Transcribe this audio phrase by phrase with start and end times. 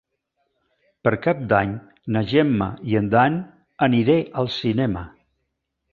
[1.07, 1.75] Per Cap d'Any
[2.15, 3.39] na Gemma i en Dan
[3.91, 5.05] aniré al cinema.